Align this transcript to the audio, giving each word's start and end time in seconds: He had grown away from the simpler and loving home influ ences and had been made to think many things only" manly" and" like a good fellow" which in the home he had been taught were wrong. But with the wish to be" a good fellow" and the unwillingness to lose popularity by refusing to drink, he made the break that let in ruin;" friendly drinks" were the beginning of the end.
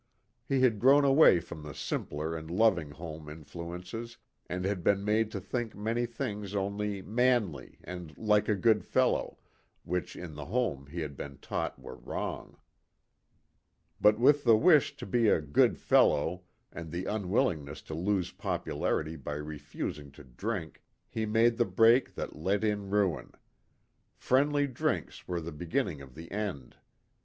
He 0.49 0.61
had 0.61 0.79
grown 0.79 1.05
away 1.05 1.39
from 1.39 1.61
the 1.61 1.75
simpler 1.75 2.35
and 2.35 2.49
loving 2.49 2.89
home 2.89 3.27
influ 3.27 3.77
ences 3.77 4.17
and 4.49 4.65
had 4.65 4.83
been 4.83 5.05
made 5.05 5.29
to 5.29 5.39
think 5.39 5.75
many 5.75 6.07
things 6.07 6.55
only" 6.55 7.03
manly" 7.03 7.77
and" 7.83 8.17
like 8.17 8.49
a 8.49 8.55
good 8.55 8.83
fellow" 8.83 9.37
which 9.93 10.15
in 10.15 10.33
the 10.33 10.45
home 10.45 10.87
he 10.87 11.01
had 11.01 11.15
been 11.15 11.37
taught 11.37 11.77
were 11.79 11.97
wrong. 11.97 12.57
But 14.01 14.17
with 14.17 14.43
the 14.43 14.57
wish 14.57 14.95
to 14.97 15.05
be" 15.05 15.27
a 15.29 15.39
good 15.39 15.77
fellow" 15.77 16.45
and 16.73 16.89
the 16.91 17.05
unwillingness 17.05 17.83
to 17.83 17.93
lose 17.93 18.31
popularity 18.31 19.15
by 19.15 19.35
refusing 19.35 20.09
to 20.13 20.23
drink, 20.23 20.81
he 21.11 21.27
made 21.27 21.57
the 21.57 21.65
break 21.65 22.15
that 22.15 22.35
let 22.35 22.63
in 22.63 22.89
ruin;" 22.89 23.33
friendly 24.15 24.65
drinks" 24.65 25.27
were 25.27 25.39
the 25.41 25.51
beginning 25.51 26.01
of 26.01 26.15
the 26.15 26.31
end. 26.31 26.77